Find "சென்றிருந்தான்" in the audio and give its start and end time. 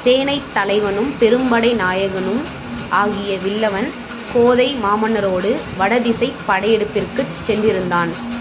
7.46-8.30